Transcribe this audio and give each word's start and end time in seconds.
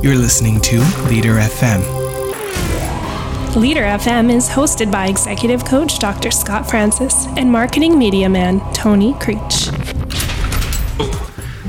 You're 0.00 0.14
listening 0.14 0.60
to 0.60 0.78
Leader 1.08 1.34
FM. 1.34 1.82
Leader 3.56 3.82
FM 3.82 4.32
is 4.32 4.48
hosted 4.48 4.92
by 4.92 5.08
executive 5.08 5.64
coach 5.64 5.98
Dr. 5.98 6.30
Scott 6.30 6.70
Francis 6.70 7.26
and 7.36 7.50
marketing 7.50 7.98
media 7.98 8.28
man 8.28 8.60
Tony 8.72 9.14
Creech. 9.14 9.66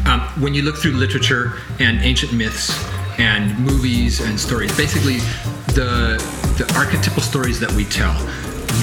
Um, 0.05 0.19
when 0.39 0.53
you 0.53 0.61
look 0.61 0.77
through 0.77 0.91
literature 0.91 1.53
and 1.79 1.99
ancient 2.01 2.31
myths 2.31 2.71
and 3.17 3.57
movies 3.57 4.21
and 4.21 4.39
stories, 4.39 4.77
basically 4.77 5.17
the 5.73 6.23
the 6.59 6.71
archetypal 6.77 7.23
stories 7.23 7.59
that 7.59 7.71
we 7.71 7.85
tell, 7.85 8.13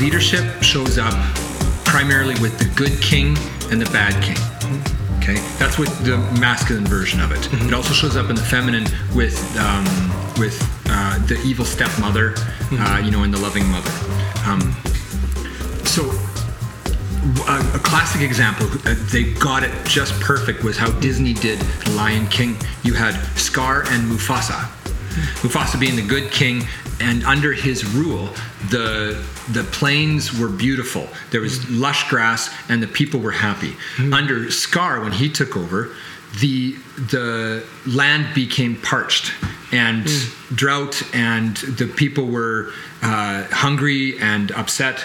leadership 0.00 0.60
shows 0.60 0.98
up 0.98 1.14
primarily 1.84 2.34
with 2.40 2.58
the 2.58 2.64
good 2.74 3.00
king 3.00 3.36
and 3.70 3.80
the 3.80 3.88
bad 3.92 4.20
king. 4.24 4.55
Okay, 5.28 5.40
that's 5.58 5.76
what 5.76 5.88
the 6.04 6.18
masculine 6.38 6.86
version 6.86 7.18
of 7.18 7.32
it. 7.32 7.38
Mm-hmm. 7.38 7.66
It 7.66 7.74
also 7.74 7.92
shows 7.92 8.14
up 8.14 8.30
in 8.30 8.36
the 8.36 8.42
feminine 8.42 8.84
with 9.12 9.36
um, 9.58 9.84
with 10.38 10.56
uh, 10.88 11.18
the 11.26 11.34
evil 11.44 11.64
stepmother, 11.64 12.30
mm-hmm. 12.30 12.76
uh, 12.80 12.98
you 13.00 13.10
know, 13.10 13.24
and 13.24 13.34
the 13.34 13.38
loving 13.40 13.66
mother. 13.66 13.90
Um, 14.46 14.60
so 15.82 16.04
a, 17.48 17.58
a, 17.74 17.80
classic 17.80 18.20
example, 18.20 18.68
uh, 18.84 18.94
they 19.10 19.32
got 19.32 19.64
it 19.64 19.72
just 19.84 20.14
perfect, 20.20 20.62
was 20.62 20.76
how 20.76 20.92
Disney 21.00 21.32
did 21.34 21.58
Lion 21.96 22.28
King. 22.28 22.56
You 22.84 22.94
had 22.94 23.20
Scar 23.36 23.82
and 23.88 24.08
Mufasa. 24.08 24.75
Mufasa 25.42 25.78
being 25.78 25.96
the 25.96 26.06
good 26.06 26.30
king, 26.30 26.64
and 27.00 27.24
under 27.24 27.52
his 27.52 27.84
rule, 27.84 28.28
the 28.70 29.22
the 29.52 29.64
plains 29.64 30.36
were 30.38 30.48
beautiful. 30.48 31.08
There 31.30 31.40
was 31.40 31.58
mm. 31.60 31.80
lush 31.80 32.08
grass, 32.08 32.50
and 32.68 32.82
the 32.82 32.88
people 32.88 33.20
were 33.20 33.32
happy. 33.32 33.76
Mm. 33.96 34.14
Under 34.14 34.50
Scar, 34.50 35.00
when 35.00 35.12
he 35.12 35.28
took 35.28 35.56
over, 35.56 35.90
the 36.40 36.76
the 37.10 37.64
land 37.86 38.34
became 38.34 38.76
parched 38.76 39.32
and 39.72 40.04
mm. 40.04 40.56
drought, 40.56 41.02
and 41.14 41.56
the 41.56 41.86
people 41.86 42.26
were 42.26 42.72
uh, 43.02 43.44
hungry 43.50 44.18
and 44.18 44.52
upset. 44.52 45.04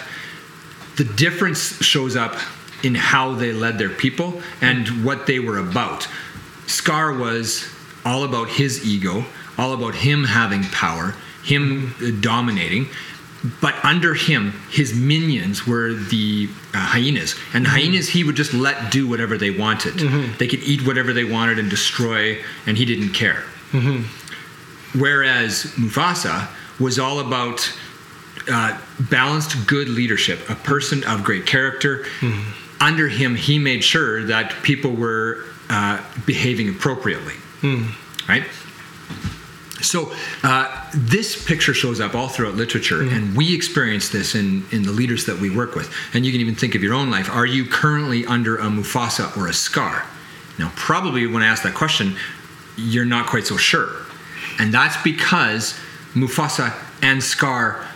The 0.96 1.04
difference 1.04 1.82
shows 1.82 2.16
up 2.16 2.36
in 2.82 2.94
how 2.94 3.34
they 3.34 3.52
led 3.52 3.78
their 3.78 3.88
people 3.88 4.42
and 4.60 5.04
what 5.04 5.26
they 5.26 5.38
were 5.38 5.58
about. 5.58 6.08
Scar 6.66 7.16
was 7.16 7.68
all 8.04 8.24
about 8.24 8.48
his 8.48 8.84
ego, 8.86 9.24
all 9.58 9.72
about 9.72 9.94
him 9.94 10.24
having 10.24 10.62
power, 10.64 11.14
him 11.42 11.94
dominating 12.20 12.88
but 13.60 13.74
under 13.84 14.14
him, 14.14 14.52
his 14.70 14.94
minions 14.94 15.66
were 15.66 15.92
the 15.92 16.48
uh, 16.74 16.78
hyenas, 16.78 17.34
and 17.52 17.66
mm-hmm. 17.66 17.74
hyenas 17.74 18.08
he 18.08 18.22
would 18.22 18.36
just 18.36 18.54
let 18.54 18.92
do 18.92 19.08
whatever 19.08 19.36
they 19.36 19.50
wanted. 19.50 19.94
Mm-hmm. 19.94 20.36
They 20.38 20.46
could 20.46 20.62
eat 20.62 20.86
whatever 20.86 21.12
they 21.12 21.24
wanted 21.24 21.58
and 21.58 21.68
destroy, 21.68 22.38
and 22.66 22.76
he 22.76 22.84
didn't 22.84 23.14
care. 23.14 23.42
Mm-hmm. 23.72 25.00
Whereas 25.00 25.64
Mufasa 25.76 26.48
was 26.78 26.98
all 26.98 27.18
about 27.18 27.76
uh, 28.48 28.78
balanced, 29.10 29.66
good 29.66 29.88
leadership, 29.88 30.48
a 30.48 30.54
person 30.54 31.02
of 31.04 31.24
great 31.24 31.44
character. 31.44 32.04
Mm-hmm. 32.20 32.82
Under 32.82 33.08
him, 33.08 33.34
he 33.34 33.58
made 33.58 33.82
sure 33.82 34.24
that 34.24 34.52
people 34.62 34.92
were 34.92 35.44
uh, 35.68 36.00
behaving 36.26 36.68
appropriately. 36.68 37.34
Mm. 37.60 37.92
Right. 38.28 38.44
So 39.82 40.12
uh, 40.42 40.90
this 40.94 41.44
picture 41.44 41.74
shows 41.74 42.00
up 42.00 42.14
all 42.14 42.28
throughout 42.28 42.54
literature, 42.54 42.98
mm-hmm. 42.98 43.14
and 43.14 43.36
we 43.36 43.54
experience 43.54 44.08
this 44.08 44.34
in 44.34 44.64
in 44.72 44.82
the 44.82 44.92
leaders 44.92 45.26
that 45.26 45.38
we 45.38 45.50
work 45.50 45.74
with. 45.74 45.92
And 46.14 46.24
you 46.24 46.32
can 46.32 46.40
even 46.40 46.54
think 46.54 46.74
of 46.74 46.82
your 46.82 46.94
own 46.94 47.10
life. 47.10 47.30
Are 47.30 47.46
you 47.46 47.64
currently 47.66 48.24
under 48.26 48.56
a 48.56 48.66
Mufasa 48.66 49.36
or 49.36 49.48
a 49.48 49.52
Scar? 49.52 50.06
Now, 50.58 50.70
probably 50.76 51.26
when 51.26 51.42
I 51.42 51.46
ask 51.46 51.62
that 51.62 51.74
question, 51.74 52.16
you're 52.76 53.04
not 53.04 53.26
quite 53.26 53.46
so 53.46 53.56
sure, 53.56 53.90
and 54.58 54.72
that's 54.72 55.00
because 55.02 55.78
Mufasa 56.14 56.74
and 57.02 57.22
Scar 57.22 57.86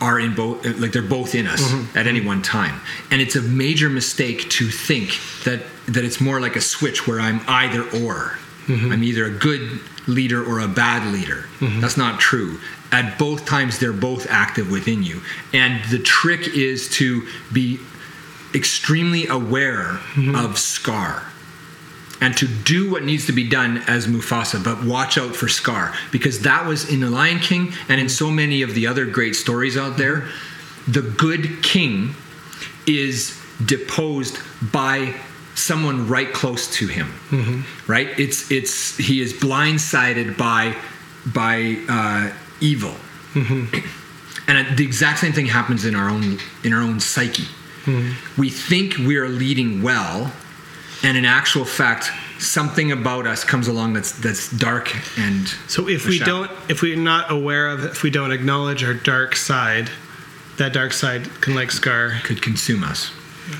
are 0.00 0.20
in 0.20 0.34
both 0.34 0.64
like 0.78 0.92
they're 0.92 1.02
both 1.02 1.34
in 1.34 1.46
us 1.46 1.62
mm-hmm. 1.62 1.98
at 1.98 2.06
any 2.06 2.20
one 2.20 2.42
time 2.42 2.80
and 3.10 3.22
it's 3.22 3.34
a 3.34 3.42
major 3.42 3.88
mistake 3.88 4.48
to 4.50 4.68
think 4.68 5.18
that 5.44 5.62
that 5.86 6.04
it's 6.04 6.20
more 6.20 6.38
like 6.40 6.54
a 6.54 6.60
switch 6.60 7.06
where 7.06 7.18
i'm 7.18 7.40
either 7.48 7.80
or 7.80 8.36
mm-hmm. 8.66 8.92
i'm 8.92 9.02
either 9.02 9.24
a 9.24 9.30
good 9.30 9.80
leader 10.06 10.44
or 10.44 10.60
a 10.60 10.68
bad 10.68 11.12
leader. 11.12 11.46
Mm-hmm. 11.58 11.80
That's 11.80 11.96
not 11.96 12.20
true. 12.20 12.60
At 12.92 13.18
both 13.18 13.46
times, 13.46 13.78
they're 13.78 13.92
both 13.92 14.26
active 14.30 14.70
within 14.70 15.02
you. 15.02 15.20
And 15.52 15.84
the 15.90 15.98
trick 15.98 16.48
is 16.48 16.88
to 16.90 17.26
be 17.52 17.80
extremely 18.54 19.26
aware 19.26 20.00
mm-hmm. 20.14 20.34
of 20.34 20.58
Scar 20.58 21.24
and 22.20 22.36
to 22.38 22.46
do 22.46 22.90
what 22.90 23.04
needs 23.04 23.26
to 23.26 23.32
be 23.32 23.48
done 23.48 23.78
as 23.86 24.06
Mufasa, 24.06 24.62
but 24.62 24.82
watch 24.84 25.18
out 25.18 25.36
for 25.36 25.48
Scar 25.48 25.92
because 26.10 26.40
that 26.40 26.66
was 26.66 26.90
in 26.90 27.00
The 27.00 27.10
Lion 27.10 27.38
King 27.40 27.72
and 27.88 28.00
in 28.00 28.08
so 28.08 28.30
many 28.30 28.62
of 28.62 28.74
the 28.74 28.86
other 28.86 29.04
great 29.04 29.34
stories 29.34 29.76
out 29.76 29.96
there. 29.96 30.28
The 30.88 31.02
good 31.02 31.62
king 31.62 32.14
is 32.86 33.38
deposed 33.64 34.38
by 34.72 35.14
someone 35.56 36.06
right 36.06 36.32
close 36.32 36.70
to 36.70 36.86
him 36.86 37.06
mm-hmm. 37.30 37.90
right 37.90 38.08
it's 38.18 38.50
it's 38.50 38.96
he 38.98 39.20
is 39.20 39.32
blindsided 39.32 40.36
by 40.36 40.76
by 41.26 41.76
uh, 41.88 42.30
evil 42.60 42.94
mm-hmm. 43.32 43.64
and 44.48 44.76
the 44.76 44.84
exact 44.84 45.18
same 45.18 45.32
thing 45.32 45.46
happens 45.46 45.84
in 45.84 45.94
our 45.94 46.08
own 46.08 46.38
in 46.62 46.72
our 46.72 46.82
own 46.82 47.00
psyche 47.00 47.44
mm-hmm. 47.84 48.40
we 48.40 48.50
think 48.50 48.98
we 48.98 49.16
are 49.16 49.28
leading 49.28 49.82
well 49.82 50.30
and 51.02 51.16
in 51.16 51.24
actual 51.24 51.64
fact 51.64 52.10
something 52.38 52.92
about 52.92 53.26
us 53.26 53.42
comes 53.42 53.66
along 53.66 53.94
that's 53.94 54.12
that's 54.12 54.50
dark 54.52 54.94
and 55.18 55.48
so 55.68 55.88
if 55.88 56.06
we 56.06 56.18
shadow. 56.18 56.46
don't 56.46 56.50
if 56.68 56.82
we're 56.82 56.96
not 56.96 57.30
aware 57.30 57.68
of 57.68 57.82
if 57.82 58.02
we 58.02 58.10
don't 58.10 58.30
acknowledge 58.30 58.84
our 58.84 58.92
dark 58.92 59.34
side 59.34 59.90
that 60.58 60.74
dark 60.74 60.92
side 60.92 61.24
can 61.40 61.54
like 61.54 61.70
scar 61.70 62.10
could 62.24 62.42
consume 62.42 62.84
us 62.84 63.10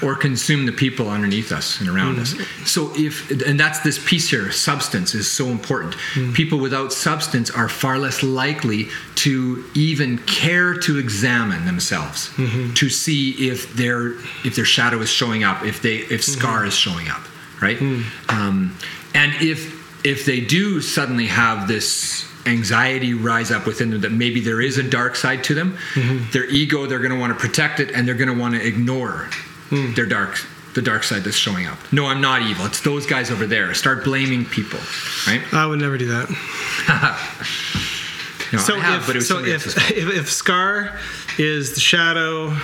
or 0.03 0.15
consume 0.15 0.67
the 0.67 0.73
people 0.73 1.09
underneath 1.09 1.53
us 1.53 1.81
and 1.81 1.89
around 1.89 2.17
mm-hmm. 2.17 2.43
us. 2.63 2.71
So 2.71 2.93
if 2.95 3.31
and 3.47 3.59
that's 3.59 3.81
this 3.81 4.03
piece 4.05 4.29
here, 4.29 4.51
substance 4.51 5.15
is 5.15 5.31
so 5.31 5.47
important. 5.47 5.95
Mm-hmm. 5.95 6.33
People 6.33 6.59
without 6.59 6.93
substance 6.93 7.51
are 7.51 7.69
far 7.69 7.99
less 7.99 8.23
likely 8.23 8.89
to 9.17 9.65
even 9.75 10.19
care 10.19 10.75
to 10.75 10.99
examine 10.99 11.65
themselves 11.65 12.29
mm-hmm. 12.31 12.75
to 12.75 12.89
see 12.89 13.49
if 13.49 13.73
their 13.75 14.13
if 14.45 14.57
their 14.57 14.65
shadow 14.65 15.01
is 15.01 15.11
showing 15.11 15.45
up, 15.45 15.65
if 15.65 15.83
they 15.83 15.97
if 15.97 16.23
mm-hmm. 16.23 16.41
scar 16.41 16.65
is 16.65 16.75
showing 16.75 17.09
up, 17.09 17.23
right? 17.61 17.79
Mm. 17.79 18.05
Um, 18.29 18.77
and 19.15 19.33
if 19.41 20.05
if 20.05 20.25
they 20.25 20.41
do 20.41 20.81
suddenly 20.81 21.27
have 21.27 21.69
this 21.69 22.25
anxiety 22.47 23.13
rise 23.13 23.51
up 23.51 23.67
within 23.67 23.91
them 23.91 24.01
that 24.03 24.13
maybe 24.13 24.41
there 24.41 24.61
is 24.61 24.79
a 24.79 24.83
dark 24.83 25.17
side 25.17 25.43
to 25.45 25.55
them, 25.55 25.77
mm-hmm. 25.95 26.31
their 26.31 26.47
ego 26.47 26.87
they're 26.87 27.01
going 27.01 27.13
to 27.13 27.19
want 27.19 27.37
to 27.37 27.39
protect 27.39 27.81
it 27.81 27.91
and 27.91 28.07
they're 28.07 28.15
going 28.15 28.33
to 28.33 28.39
want 28.41 28.55
to 28.55 28.65
ignore 28.65 29.29
mm. 29.71 29.95
their 29.95 30.07
dark 30.07 30.39
the 30.77 30.83
dark 30.83 31.03
side 31.03 31.25
that's 31.25 31.37
showing 31.37 31.67
up. 31.67 31.79
No, 31.91 32.07
I'm 32.07 32.21
not 32.21 32.43
evil. 32.43 32.67
It's 32.67 32.83
those 32.83 33.07
guys 33.07 33.31
over 33.31 33.47
there. 33.47 33.73
Start 33.73 34.05
blaming 34.05 34.45
people, 34.45 34.79
right? 35.27 35.43
I 35.53 35.67
would 35.67 35.81
never 35.81 35.97
do 35.97 36.09
that. 36.09 36.29
no, 38.53 38.59
so 38.59 38.79
have, 38.79 39.09
if, 39.09 39.25
so 39.25 39.43
if, 39.43 39.67
if, 39.91 40.15
if 40.15 40.31
Scar 40.31 40.97
is 41.39 41.75
the 41.75 41.81
shadow, 41.81 42.55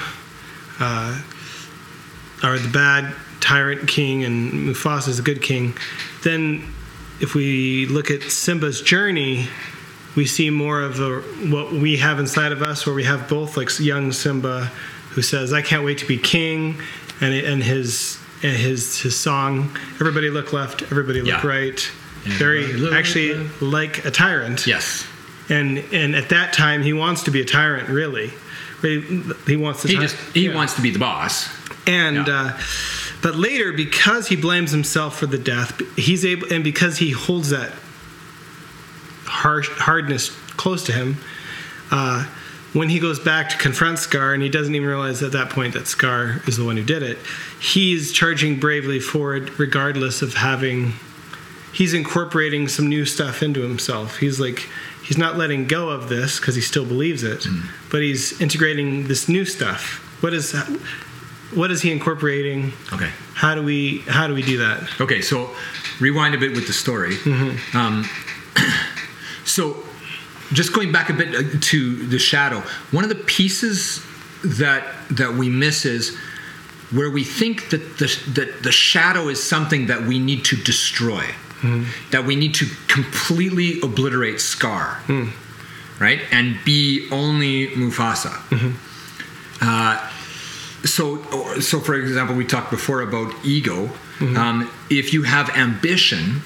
uh, 0.78 1.22
or 2.44 2.58
the 2.58 2.68
bad 2.68 3.14
tyrant 3.40 3.88
king, 3.88 4.24
and 4.24 4.52
Mufasa 4.52 5.08
is 5.08 5.16
the 5.16 5.22
good 5.22 5.40
king, 5.40 5.74
then 6.22 6.70
if 7.20 7.34
we 7.34 7.86
look 7.86 8.10
at 8.10 8.22
Simba's 8.24 8.82
journey, 8.82 9.48
we 10.16 10.26
see 10.26 10.50
more 10.50 10.82
of 10.82 11.00
a, 11.00 11.20
what 11.50 11.72
we 11.72 11.96
have 11.96 12.20
inside 12.20 12.52
of 12.52 12.62
us, 12.62 12.84
where 12.84 12.94
we 12.94 13.04
have 13.04 13.26
both 13.28 13.56
like 13.56 13.70
young 13.80 14.12
Simba 14.12 14.70
who 15.12 15.22
says, 15.22 15.52
"I 15.52 15.62
can't 15.62 15.84
wait 15.84 15.98
to 15.98 16.06
be 16.06 16.18
king," 16.18 16.80
and 17.20 17.34
and 17.34 17.62
his 17.62 18.18
and 18.42 18.56
his 18.56 19.00
his 19.00 19.18
song, 19.18 19.76
"Everybody 19.94 20.30
Look 20.30 20.52
Left, 20.52 20.82
Everybody 20.82 21.20
Look 21.20 21.42
yeah. 21.42 21.46
Right," 21.46 21.90
very 22.24 22.92
actually 22.92 23.34
like 23.60 24.04
a 24.04 24.10
tyrant. 24.10 24.66
Yes. 24.66 25.06
And 25.48 25.78
and 25.92 26.14
at 26.14 26.28
that 26.30 26.52
time, 26.52 26.82
he 26.82 26.92
wants 26.92 27.24
to 27.24 27.30
be 27.30 27.40
a 27.40 27.44
tyrant, 27.44 27.88
really. 27.88 28.30
He, 28.80 29.22
he 29.46 29.56
wants 29.56 29.82
to. 29.82 29.88
He 29.88 29.96
just 29.96 30.16
he 30.34 30.48
yeah. 30.48 30.54
wants 30.54 30.74
to 30.74 30.82
be 30.82 30.90
the 30.90 30.98
boss. 30.98 31.48
And. 31.86 32.26
Yeah. 32.26 32.34
Uh, 32.34 32.60
but 33.22 33.36
later, 33.36 33.72
because 33.72 34.26
he 34.26 34.34
blames 34.34 34.72
himself 34.72 35.16
for 35.16 35.26
the 35.26 35.38
death, 35.38 35.80
he's 35.96 36.24
able, 36.24 36.52
and 36.52 36.64
because 36.64 36.98
he 36.98 37.12
holds 37.12 37.50
that 37.50 37.70
harsh 39.26 39.68
hardness 39.70 40.30
close 40.56 40.82
to 40.84 40.92
him, 40.92 41.18
uh, 41.92 42.26
when 42.72 42.88
he 42.88 42.98
goes 42.98 43.18
back 43.18 43.50
to 43.50 43.58
confront 43.58 43.98
Scar, 43.98 44.32
and 44.32 44.42
he 44.42 44.48
doesn't 44.48 44.74
even 44.74 44.88
realize 44.88 45.22
at 45.22 45.32
that 45.32 45.50
point 45.50 45.74
that 45.74 45.86
Scar 45.86 46.40
is 46.46 46.56
the 46.56 46.64
one 46.64 46.76
who 46.76 46.84
did 46.84 47.02
it, 47.02 47.18
he's 47.60 48.12
charging 48.12 48.58
bravely 48.58 49.00
forward, 49.00 49.58
regardless 49.58 50.22
of 50.22 50.34
having. 50.34 50.94
He's 51.72 51.94
incorporating 51.94 52.68
some 52.68 52.86
new 52.86 53.06
stuff 53.06 53.42
into 53.42 53.62
himself. 53.62 54.18
He's 54.18 54.38
like, 54.38 54.68
he's 55.02 55.16
not 55.16 55.38
letting 55.38 55.66
go 55.66 55.88
of 55.88 56.10
this 56.10 56.38
because 56.38 56.54
he 56.54 56.60
still 56.60 56.84
believes 56.84 57.22
it, 57.22 57.40
mm. 57.40 57.64
but 57.90 58.02
he's 58.02 58.38
integrating 58.42 59.08
this 59.08 59.26
new 59.26 59.46
stuff. 59.46 60.00
What 60.22 60.34
is 60.34 60.52
that? 60.52 60.66
What 61.54 61.70
is 61.70 61.80
he 61.80 61.90
incorporating? 61.90 62.72
Okay. 62.92 63.10
How 63.34 63.54
do 63.54 63.62
we 63.62 64.00
how 64.00 64.26
do 64.26 64.34
we 64.34 64.42
do 64.42 64.58
that? 64.58 65.00
Okay, 65.00 65.22
so 65.22 65.50
rewind 65.98 66.34
a 66.34 66.38
bit 66.38 66.52
with 66.52 66.66
the 66.66 66.72
story. 66.72 67.16
Mm-hmm. 67.16 67.76
Um, 67.76 68.04
So, 69.44 69.82
just 70.52 70.72
going 70.72 70.92
back 70.92 71.10
a 71.10 71.12
bit 71.14 71.34
uh, 71.34 71.58
to 71.60 72.06
the 72.06 72.18
shadow, 72.18 72.60
one 72.90 73.04
of 73.04 73.08
the 73.10 73.16
pieces 73.24 74.04
that 74.44 74.84
that 75.10 75.34
we 75.34 75.48
miss 75.48 75.84
is 75.84 76.16
where 76.90 77.10
we 77.10 77.24
think 77.24 77.70
that 77.70 77.98
the 77.98 78.06
that 78.34 78.62
the 78.62 78.72
shadow 78.72 79.28
is 79.28 79.42
something 79.42 79.86
that 79.86 80.02
we 80.02 80.18
need 80.18 80.44
to 80.46 80.56
destroy, 80.56 81.24
that 82.10 82.24
we 82.26 82.36
need 82.36 82.54
to 82.56 82.66
completely 82.88 83.80
obliterate 83.82 84.40
Scar, 84.40 85.00
right, 86.00 86.20
and 86.30 86.56
be 86.64 87.08
only 87.10 87.68
Mufasa. 87.68 88.32
Uh, 89.60 90.08
so, 90.84 91.22
so 91.60 91.78
for 91.78 91.94
example, 91.94 92.34
we 92.34 92.44
talked 92.44 92.70
before 92.72 93.00
about 93.02 93.32
ego. 93.44 93.88
Um, 94.20 94.68
if 94.90 95.12
you 95.12 95.22
have 95.22 95.50
ambition, 95.56 96.42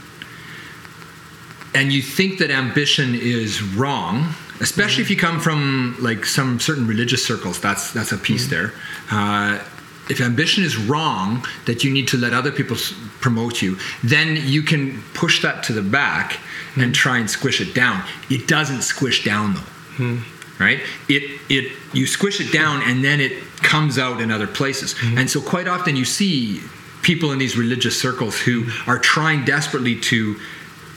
and 1.76 1.92
you 1.92 2.00
think 2.00 2.38
that 2.38 2.50
ambition 2.50 3.14
is 3.14 3.62
wrong, 3.62 4.34
especially 4.60 5.02
if 5.02 5.10
you 5.10 5.16
come 5.16 5.38
from 5.38 5.94
like 6.00 6.24
some 6.24 6.58
certain 6.58 6.86
religious 6.86 7.24
circles, 7.24 7.60
that's 7.60 7.92
that's 7.92 8.12
a 8.12 8.18
piece 8.18 8.46
mm-hmm. 8.46 8.54
there. 8.54 8.72
Uh, 9.10 9.62
if 10.08 10.20
ambition 10.20 10.64
is 10.64 10.76
wrong, 10.76 11.44
that 11.66 11.84
you 11.84 11.92
need 11.92 12.08
to 12.08 12.16
let 12.16 12.32
other 12.32 12.50
people 12.50 12.76
s- 12.76 12.94
promote 13.20 13.60
you, 13.60 13.76
then 14.02 14.38
you 14.40 14.62
can 14.62 15.02
push 15.14 15.42
that 15.42 15.64
to 15.64 15.72
the 15.74 15.82
back 15.82 16.38
and 16.76 16.84
mm-hmm. 16.84 16.92
try 16.92 17.18
and 17.18 17.28
squish 17.28 17.60
it 17.60 17.74
down. 17.74 18.02
It 18.30 18.48
doesn't 18.48 18.82
squish 18.82 19.24
down 19.24 19.54
though, 19.54 19.70
hmm. 19.98 20.18
right? 20.58 20.80
It 21.10 21.40
it 21.50 21.72
you 21.92 22.06
squish 22.06 22.40
it 22.40 22.52
down 22.52 22.82
and 22.84 23.04
then 23.04 23.20
it 23.20 23.32
comes 23.56 23.98
out 23.98 24.22
in 24.22 24.30
other 24.30 24.46
places. 24.46 24.94
Mm-hmm. 24.94 25.18
And 25.18 25.28
so 25.28 25.42
quite 25.42 25.68
often 25.68 25.94
you 25.94 26.06
see 26.06 26.62
people 27.02 27.32
in 27.32 27.38
these 27.38 27.56
religious 27.58 28.00
circles 28.00 28.40
who 28.40 28.66
are 28.86 28.98
trying 28.98 29.44
desperately 29.44 30.00
to 30.00 30.36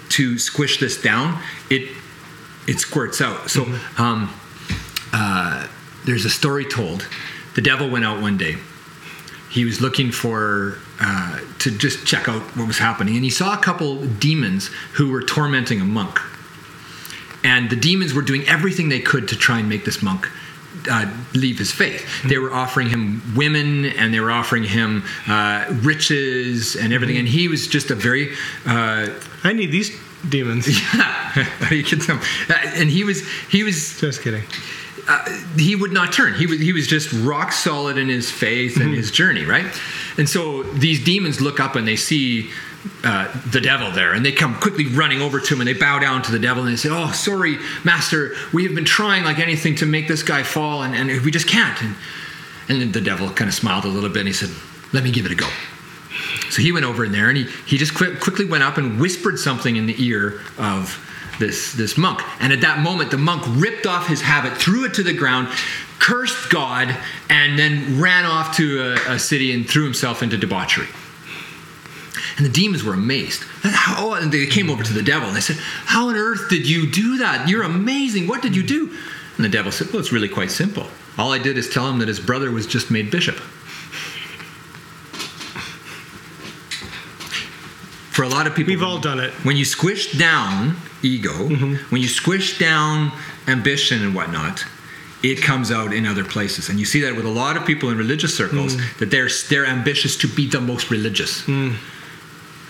to 0.09 0.37
squish 0.37 0.79
this 0.79 1.01
down, 1.01 1.41
it 1.69 1.89
it 2.67 2.79
squirts 2.79 3.21
out. 3.21 3.49
So 3.49 3.65
um, 3.97 4.33
uh, 5.11 5.67
there's 6.05 6.25
a 6.25 6.29
story 6.29 6.65
told. 6.65 7.07
The 7.55 7.61
devil 7.61 7.89
went 7.89 8.05
out 8.05 8.21
one 8.21 8.37
day. 8.37 8.57
He 9.49 9.65
was 9.65 9.81
looking 9.81 10.11
for 10.11 10.77
uh, 11.01 11.39
to 11.59 11.71
just 11.71 12.05
check 12.05 12.29
out 12.29 12.41
what 12.55 12.67
was 12.67 12.77
happening, 12.77 13.15
and 13.15 13.23
he 13.23 13.31
saw 13.31 13.53
a 13.53 13.61
couple 13.61 14.05
demons 14.05 14.67
who 14.93 15.11
were 15.11 15.23
tormenting 15.23 15.81
a 15.81 15.85
monk. 15.85 16.19
And 17.43 17.69
the 17.69 17.75
demons 17.75 18.13
were 18.13 18.21
doing 18.21 18.47
everything 18.47 18.89
they 18.89 18.99
could 18.99 19.27
to 19.29 19.35
try 19.35 19.59
and 19.59 19.67
make 19.67 19.85
this 19.85 20.03
monk 20.03 20.27
uh, 20.89 21.05
leave 21.33 21.57
his 21.57 21.71
faith. 21.71 22.05
They 22.23 22.37
were 22.37 22.53
offering 22.53 22.89
him 22.89 23.21
women 23.35 23.85
and 23.85 24.13
they 24.13 24.19
were 24.19 24.31
offering 24.31 24.63
him 24.63 25.03
uh, 25.27 25.65
riches 25.81 26.75
and 26.75 26.93
everything. 26.93 27.17
And 27.17 27.27
he 27.27 27.47
was 27.47 27.67
just 27.67 27.91
a 27.91 27.95
very 27.95 28.33
uh, 28.65 29.09
I 29.43 29.53
need 29.53 29.71
these 29.71 29.91
demons. 30.27 30.67
Yeah, 30.95 31.69
you 31.71 31.83
can 31.83 31.99
tell. 31.99 32.17
Uh, 32.49 32.53
and 32.75 32.89
he 32.89 33.03
was 33.03 33.21
he 33.49 33.63
was 33.63 33.99
Just 33.99 34.21
kidding. 34.21 34.43
he 35.57 35.75
would 35.75 35.91
not 35.91 36.11
turn. 36.11 36.33
He 36.33 36.47
was 36.47 36.59
he 36.59 36.73
was 36.73 36.87
just 36.87 37.11
rock 37.13 37.51
solid 37.51 37.97
in 37.97 38.09
his 38.09 38.31
faith 38.31 38.77
and 38.77 38.93
his 38.93 39.11
journey, 39.11 39.45
right? 39.45 39.65
And 40.17 40.27
so 40.27 40.63
these 40.63 41.03
demons 41.03 41.39
look 41.39 41.59
up 41.59 41.75
and 41.75 41.87
they 41.87 41.95
see 41.95 42.49
uh, 43.03 43.27
the 43.51 43.61
devil 43.61 43.91
there, 43.91 44.13
and 44.13 44.25
they 44.25 44.31
come 44.31 44.55
quickly 44.55 44.87
running 44.87 45.21
over 45.21 45.39
to 45.39 45.53
him 45.53 45.61
and 45.61 45.67
they 45.67 45.73
bow 45.73 45.99
down 45.99 46.21
to 46.21 46.31
the 46.31 46.39
devil 46.39 46.63
and 46.63 46.71
they 46.71 46.77
say, 46.77 46.89
"Oh, 46.89 47.11
sorry, 47.11 47.57
master, 47.83 48.35
we 48.53 48.63
have 48.63 48.75
been 48.75 48.85
trying 48.85 49.23
like 49.23 49.39
anything 49.39 49.75
to 49.75 49.85
make 49.85 50.07
this 50.07 50.23
guy 50.23 50.43
fall, 50.43 50.83
and, 50.83 50.95
and 50.95 51.21
we 51.21 51.31
just 51.31 51.47
can't." 51.47 51.81
And 51.81 51.95
and 52.69 52.93
the 52.93 53.01
devil 53.01 53.29
kind 53.29 53.47
of 53.47 53.53
smiled 53.53 53.85
a 53.85 53.89
little 53.89 54.09
bit 54.09 54.19
and 54.19 54.27
he 54.27 54.33
said, 54.33 54.49
"Let 54.93 55.03
me 55.03 55.11
give 55.11 55.25
it 55.25 55.31
a 55.31 55.35
go." 55.35 55.47
So 56.49 56.61
he 56.61 56.71
went 56.71 56.85
over 56.85 57.05
in 57.05 57.11
there 57.11 57.29
and 57.29 57.37
he, 57.37 57.43
he 57.65 57.77
just 57.77 57.93
quick, 57.93 58.19
quickly 58.19 58.45
went 58.45 58.63
up 58.63 58.77
and 58.77 58.99
whispered 58.99 59.39
something 59.39 59.75
in 59.75 59.85
the 59.85 59.95
ear 60.03 60.41
of 60.57 61.05
this, 61.39 61.73
this 61.73 61.97
monk. 61.97 62.21
And 62.41 62.51
at 62.51 62.61
that 62.61 62.79
moment, 62.79 63.11
the 63.11 63.17
monk 63.17 63.43
ripped 63.47 63.85
off 63.85 64.07
his 64.07 64.21
habit, 64.21 64.57
threw 64.57 64.85
it 64.85 64.93
to 64.95 65.03
the 65.03 65.13
ground, 65.13 65.47
cursed 65.99 66.49
God, 66.49 66.95
and 67.29 67.57
then 67.57 67.99
ran 67.99 68.25
off 68.25 68.57
to 68.57 68.81
a, 68.81 69.13
a 69.13 69.19
city 69.19 69.53
and 69.53 69.67
threw 69.67 69.83
himself 69.83 70.21
into 70.23 70.37
debauchery. 70.37 70.87
And 72.39 72.45
the 72.45 72.53
demons 72.53 72.85
were 72.85 72.93
amazed. 72.93 73.43
How, 73.63 74.11
oh, 74.11 74.13
and 74.13 74.31
they 74.31 74.45
came 74.45 74.69
over 74.69 74.81
to 74.81 74.93
the 74.93 75.03
devil 75.03 75.27
and 75.27 75.35
they 75.35 75.41
said, 75.41 75.57
How 75.57 76.07
on 76.07 76.15
earth 76.15 76.49
did 76.49 76.69
you 76.69 76.89
do 76.89 77.17
that? 77.17 77.49
You're 77.49 77.63
amazing. 77.63 78.27
What 78.27 78.41
did 78.41 78.55
you 78.55 78.63
do? 78.63 78.95
And 79.35 79.43
the 79.43 79.49
devil 79.49 79.73
said, 79.73 79.87
Well, 79.87 79.99
it's 79.99 80.13
really 80.13 80.29
quite 80.29 80.49
simple. 80.49 80.87
All 81.17 81.33
I 81.33 81.37
did 81.37 81.57
is 81.57 81.69
tell 81.69 81.89
him 81.89 81.99
that 81.99 82.07
his 82.07 82.21
brother 82.21 82.49
was 82.49 82.65
just 82.65 82.89
made 82.89 83.11
bishop. 83.11 83.35
For 88.15 88.23
a 88.23 88.29
lot 88.29 88.47
of 88.47 88.55
people, 88.55 88.71
We've 88.71 88.83
all 88.83 88.99
done 88.99 89.19
it. 89.19 89.33
when 89.43 89.57
you 89.57 89.65
squish 89.65 90.17
down 90.17 90.77
ego, 91.03 91.33
mm-hmm. 91.33 91.75
when 91.93 92.01
you 92.01 92.07
squish 92.07 92.57
down 92.57 93.11
ambition 93.47 94.01
and 94.01 94.15
whatnot, 94.15 94.63
it 95.23 95.41
comes 95.41 95.71
out 95.71 95.91
in 95.93 96.05
other 96.05 96.23
places. 96.23 96.69
And 96.69 96.79
you 96.79 96.85
see 96.85 97.01
that 97.01 97.17
with 97.17 97.25
a 97.25 97.29
lot 97.29 97.57
of 97.57 97.65
people 97.65 97.89
in 97.89 97.97
religious 97.97 98.35
circles 98.35 98.77
mm. 98.77 98.97
that 98.99 99.11
they're 99.11 99.29
they're 99.49 99.65
ambitious 99.65 100.15
to 100.17 100.27
be 100.27 100.47
the 100.47 100.61
most 100.61 100.89
religious, 100.89 101.43
mm. 101.43 101.75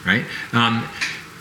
Right? 0.05 0.25
Um, 0.53 0.87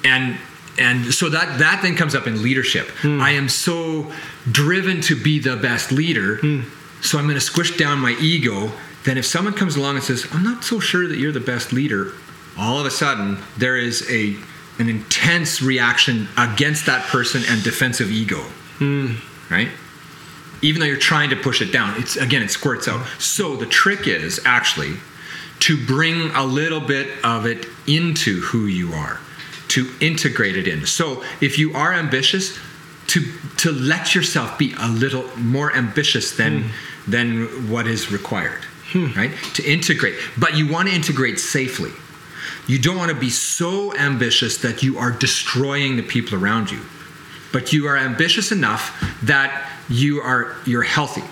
and 0.05 0.38
and 0.78 1.12
so 1.12 1.28
that 1.28 1.58
that 1.58 1.82
then 1.82 1.96
comes 1.96 2.14
up 2.14 2.26
in 2.26 2.43
leadership. 2.43 2.88
Hmm. 3.02 3.20
I 3.20 3.31
am 3.31 3.49
so 3.49 4.12
driven 4.50 5.00
to 5.02 5.20
be 5.20 5.38
the 5.38 5.56
best 5.56 5.90
leader, 5.90 6.37
hmm. 6.37 6.60
so 7.00 7.19
I'm 7.19 7.25
going 7.25 7.34
to 7.34 7.40
squish 7.40 7.76
down 7.76 7.99
my 7.99 8.16
ego. 8.20 8.70
Then 9.05 9.19
if 9.19 9.26
someone 9.26 9.55
comes 9.55 9.76
along 9.76 9.96
and 9.96 10.05
says, 10.05 10.26
"I'm 10.32 10.44
not 10.44 10.64
so 10.64 10.81
sure 10.81 11.08
that 11.08 11.19
you're 11.19 11.32
the 11.32 11.40
best 11.40 11.72
leader," 11.72 12.12
all 12.56 12.78
of 12.78 12.87
a 12.87 12.90
sudden 12.90 13.38
there 13.56 13.76
is 13.76 14.08
a 14.10 14.37
an 14.78 14.88
intense 14.88 15.60
reaction 15.60 16.28
against 16.37 16.87
that 16.87 17.05
person 17.06 17.43
and 17.49 17.62
defensive 17.64 18.10
ego, 18.12 18.40
hmm. 18.78 19.14
right? 19.50 19.69
Even 20.62 20.81
though 20.81 20.87
you're 20.87 20.96
trying 20.96 21.31
to 21.31 21.37
push 21.37 21.60
it 21.60 21.72
down, 21.72 22.00
it's 22.00 22.16
again 22.16 22.43
it 22.43 22.50
squirts 22.50 22.87
out. 22.87 23.05
So 23.19 23.56
the 23.56 23.66
trick 23.66 24.06
is 24.06 24.40
actually 24.44 24.96
to 25.60 25.87
bring 25.87 26.31
a 26.31 26.44
little 26.44 26.81
bit 26.81 27.25
of 27.25 27.46
it 27.46 27.66
into 27.87 28.40
who 28.40 28.66
you 28.66 28.93
are, 28.93 29.20
to 29.69 29.90
integrate 30.00 30.56
it 30.56 30.69
in. 30.69 30.87
So 30.87 31.22
if 31.40 31.58
you 31.58 31.75
are 31.75 31.93
ambitious, 31.93 32.58
to 33.08 33.25
to 33.56 33.72
let 33.72 34.14
yourself 34.14 34.58
be 34.58 34.75
a 34.78 34.88
little 34.88 35.25
more 35.38 35.75
ambitious 35.75 36.37
than 36.37 36.64
hmm. 36.64 37.10
than 37.10 37.70
what 37.70 37.87
is 37.87 38.12
required, 38.12 38.64
hmm. 38.93 39.12
right? 39.16 39.32
To 39.55 39.70
integrate, 39.70 40.16
but 40.37 40.56
you 40.56 40.70
want 40.70 40.88
to 40.88 40.94
integrate 40.94 41.40
safely. 41.40 41.90
You 42.66 42.78
don't 42.78 42.99
want 42.99 43.10
to 43.10 43.19
be 43.19 43.31
so 43.31 43.96
ambitious 43.96 44.58
that 44.58 44.82
you 44.82 44.99
are 44.99 45.10
destroying 45.10 45.96
the 45.96 46.02
people 46.02 46.38
around 46.38 46.70
you, 46.70 46.81
but 47.50 47.72
you 47.72 47.87
are 47.87 47.96
ambitious 47.96 48.53
enough 48.53 48.94
that 49.22 49.70
you 49.88 50.20
are 50.20 50.55
you're 50.67 50.82
healthy, 50.82 51.24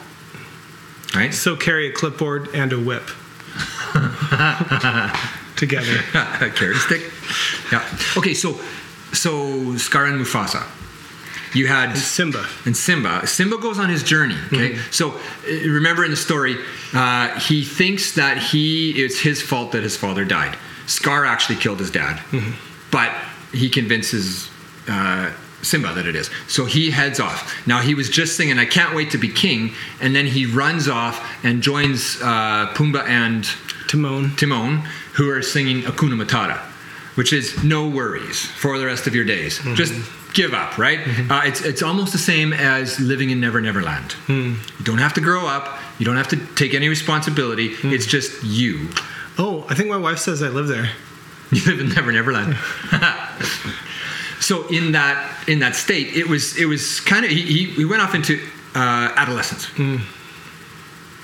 right? 1.14 1.34
So 1.34 1.56
carry 1.56 1.88
a 1.88 1.92
clipboard 1.92 2.48
and 2.54 2.72
a 2.72 2.80
whip 2.80 3.10
together. 5.56 5.98
a 6.14 6.50
carrot 6.54 6.76
stick. 6.76 7.10
Yeah. 7.72 7.84
Okay, 8.16 8.34
so 8.34 8.60
so 9.12 9.76
Scar 9.76 10.06
and 10.06 10.20
Mufasa. 10.20 10.62
You 11.54 11.68
had 11.68 11.96
Simba. 11.96 12.44
and 12.66 12.76
Simba. 12.76 13.26
Simba 13.26 13.56
goes 13.56 13.78
on 13.78 13.88
his 13.88 14.02
journey. 14.02 14.36
Okay, 14.52 14.76
so 14.90 15.12
uh, 15.12 15.18
remember 15.46 16.04
in 16.04 16.10
the 16.10 16.16
story, 16.16 16.56
uh, 16.92 17.28
he 17.40 17.64
thinks 17.64 18.12
that 18.16 18.36
he 18.38 18.90
it's 19.02 19.18
his 19.20 19.40
fault 19.40 19.72
that 19.72 19.82
his 19.82 19.96
father 19.96 20.24
died. 20.24 20.56
Scar 20.86 21.24
actually 21.24 21.56
killed 21.56 21.78
his 21.78 21.90
dad, 21.90 22.20
but 22.90 23.10
he 23.52 23.68
convinces 23.70 24.50
uh, 24.88 25.32
Simba 25.66 25.92
that 25.94 26.06
it 26.06 26.16
is. 26.16 26.30
So 26.48 26.64
he 26.64 26.90
heads 26.90 27.20
off. 27.20 27.66
Now 27.66 27.80
he 27.80 27.94
was 27.94 28.08
just 28.08 28.36
singing, 28.36 28.58
"I 28.58 28.66
can't 28.66 28.94
wait 28.94 29.10
to 29.10 29.18
be 29.18 29.28
king," 29.28 29.72
and 30.00 30.14
then 30.14 30.26
he 30.26 30.46
runs 30.46 30.88
off 30.88 31.24
and 31.44 31.62
joins 31.62 32.20
uh, 32.22 32.72
Pumbaa 32.74 33.06
and 33.06 33.44
Timon. 33.88 34.34
Timon, 34.36 34.78
who 35.14 35.30
are 35.30 35.42
singing 35.42 35.82
Hakuna 35.82 36.22
Matata, 36.22 36.58
which 37.16 37.32
is 37.32 37.62
no 37.64 37.88
worries 37.88 38.44
for 38.44 38.78
the 38.78 38.86
rest 38.86 39.06
of 39.06 39.14
your 39.14 39.24
days. 39.24 39.60
Just 39.74 39.94
give 40.34 40.52
up, 40.52 40.76
right? 40.76 41.00
Uh, 41.30 41.40
it's, 41.44 41.62
it's 41.62 41.82
almost 41.82 42.12
the 42.12 42.18
same 42.18 42.52
as 42.52 43.00
living 43.00 43.30
in 43.30 43.40
Never 43.40 43.60
Never 43.60 43.82
Land. 43.82 44.14
You 44.28 44.56
don't 44.84 44.98
have 44.98 45.14
to 45.14 45.20
grow 45.20 45.46
up, 45.46 45.78
you 45.98 46.04
don't 46.04 46.16
have 46.16 46.28
to 46.28 46.36
take 46.54 46.74
any 46.74 46.88
responsibility, 46.88 47.74
it's 47.82 48.06
just 48.06 48.44
you. 48.44 48.88
Oh, 49.38 49.66
I 49.68 49.74
think 49.74 49.88
my 49.88 49.96
wife 49.96 50.18
says 50.18 50.42
I 50.42 50.48
live 50.48 50.68
there. 50.68 50.90
You 51.52 51.62
live 51.64 51.78
in 51.78 51.90
Never 51.90 52.10
Never 52.10 52.32
Land. 52.32 52.56
so 54.46 54.64
in 54.68 54.92
that 54.92 55.48
in 55.48 55.58
that 55.58 55.74
state, 55.74 56.14
it 56.14 56.28
was 56.28 56.56
it 56.56 56.66
was 56.66 57.00
kind 57.00 57.24
of 57.24 57.32
he, 57.32 57.64
he, 57.64 57.84
went 57.84 58.00
off 58.00 58.14
into 58.14 58.38
uh, 58.76 59.12
adolescence. 59.16 59.66
Mm. 59.70 60.00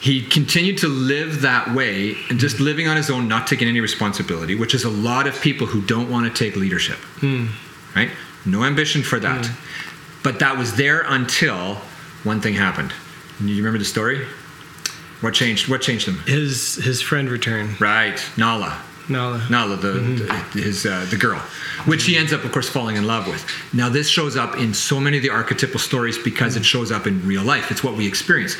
He 0.00 0.26
continued 0.26 0.78
to 0.78 0.88
live 0.88 1.42
that 1.42 1.72
way 1.72 2.16
and 2.28 2.40
just 2.40 2.56
mm. 2.56 2.64
living 2.64 2.88
on 2.88 2.96
his 2.96 3.10
own, 3.10 3.28
not 3.28 3.46
taking 3.46 3.68
any 3.68 3.78
responsibility, 3.78 4.56
which 4.56 4.74
is 4.74 4.82
a 4.82 4.90
lot 4.90 5.28
of 5.28 5.40
people 5.40 5.68
who 5.68 5.82
don't 5.82 6.10
want 6.10 6.26
to 6.26 6.44
take 6.44 6.56
leadership. 6.56 6.98
Mm. 7.20 7.50
Right? 7.94 8.10
No 8.44 8.64
ambition 8.64 9.04
for 9.04 9.20
that. 9.20 9.48
But 10.24 10.40
that 10.40 10.58
was 10.58 10.74
there 10.74 11.02
until 11.06 11.76
one 12.24 12.40
thing 12.40 12.54
happened. 12.54 12.92
Do 13.38 13.46
you 13.46 13.62
remember 13.62 13.78
the 13.78 13.84
story? 13.84 14.26
What 15.20 15.34
changed? 15.34 15.68
What 15.68 15.80
changed 15.80 16.08
him? 16.08 16.18
His 16.26 16.74
his 16.74 17.00
friend 17.00 17.30
returned. 17.30 17.80
Right, 17.80 18.20
Nala. 18.36 18.82
Nala. 19.08 19.46
Nala, 19.50 19.76
the, 19.76 19.92
the 19.92 20.60
his 20.60 20.86
uh, 20.86 21.06
the 21.10 21.16
girl, 21.16 21.38
which 21.86 22.04
he 22.04 22.16
ends 22.16 22.32
up, 22.32 22.44
of 22.44 22.52
course, 22.52 22.68
falling 22.68 22.96
in 22.96 23.06
love 23.06 23.26
with. 23.26 23.44
Now, 23.72 23.88
this 23.88 24.08
shows 24.08 24.36
up 24.36 24.56
in 24.56 24.74
so 24.74 25.00
many 25.00 25.16
of 25.16 25.22
the 25.22 25.30
archetypal 25.30 25.80
stories 25.80 26.18
because 26.18 26.56
it 26.56 26.64
shows 26.64 26.92
up 26.92 27.06
in 27.06 27.26
real 27.26 27.42
life. 27.42 27.70
It's 27.70 27.82
what 27.82 27.94
we 27.96 28.06
experience. 28.06 28.56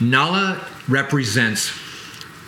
Nala 0.00 0.66
represents 0.88 1.72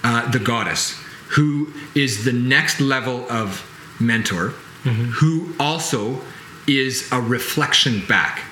uh, 0.04 0.30
the 0.30 0.38
goddess, 0.38 1.00
who 1.30 1.72
is 1.94 2.24
the 2.24 2.32
next 2.32 2.80
level 2.80 3.30
of 3.30 3.64
mentor, 4.00 4.48
who 4.84 5.54
also 5.58 6.20
is 6.68 7.08
a 7.12 7.20
reflection 7.20 8.02
back. 8.06 8.42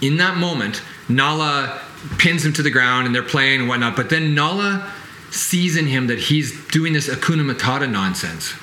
In 0.00 0.16
that 0.18 0.36
moment, 0.36 0.82
Nala 1.08 1.80
pins 2.18 2.44
him 2.44 2.52
to 2.54 2.62
the 2.62 2.70
ground 2.70 3.06
and 3.06 3.14
they're 3.14 3.22
playing 3.22 3.60
and 3.60 3.68
whatnot, 3.68 3.94
but 3.96 4.10
then 4.10 4.34
Nala 4.34 4.90
sees 5.32 5.76
in 5.76 5.86
him 5.86 6.06
that 6.08 6.18
he's 6.18 6.66
doing 6.68 6.92
this 6.92 7.08
Hakuna 7.08 7.50
Matata 7.50 7.90
nonsense. 7.90 8.54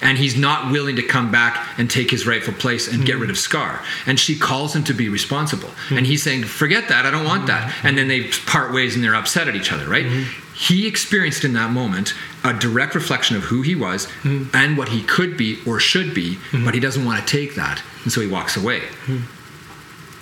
And 0.00 0.16
he's 0.16 0.36
not 0.36 0.70
willing 0.70 0.94
to 0.94 1.02
come 1.02 1.32
back 1.32 1.76
and 1.76 1.90
take 1.90 2.12
his 2.12 2.24
rightful 2.24 2.54
place 2.54 2.86
and 2.86 3.04
get 3.04 3.16
rid 3.16 3.30
of 3.30 3.38
Scar. 3.38 3.82
And 4.06 4.20
she 4.20 4.38
calls 4.38 4.76
him 4.76 4.84
to 4.84 4.94
be 4.94 5.08
responsible. 5.08 5.70
And 5.90 6.06
he's 6.06 6.22
saying, 6.22 6.44
Forget 6.44 6.86
that, 6.88 7.04
I 7.04 7.10
don't 7.10 7.24
want 7.24 7.48
that. 7.48 7.68
Mm-hmm. 7.68 7.86
And 7.86 7.98
then 7.98 8.06
they 8.06 8.28
part 8.46 8.72
ways 8.72 8.94
and 8.94 9.02
they're 9.02 9.16
upset 9.16 9.48
at 9.48 9.56
each 9.56 9.72
other, 9.72 9.88
right? 9.88 10.04
Mm-hmm. 10.04 10.54
He 10.54 10.86
experienced 10.86 11.44
in 11.44 11.52
that 11.54 11.72
moment 11.72 12.14
a 12.44 12.52
direct 12.52 12.94
reflection 12.94 13.36
of 13.36 13.42
who 13.44 13.62
he 13.62 13.74
was 13.74 14.06
mm-hmm. 14.22 14.54
and 14.54 14.78
what 14.78 14.90
he 14.90 15.02
could 15.02 15.36
be 15.36 15.58
or 15.66 15.80
should 15.80 16.14
be, 16.14 16.38
but 16.64 16.74
he 16.74 16.80
doesn't 16.80 17.04
want 17.04 17.18
to 17.18 17.26
take 17.26 17.56
that. 17.56 17.82
And 18.04 18.12
so 18.12 18.20
he 18.20 18.28
walks 18.28 18.56
away. 18.56 18.82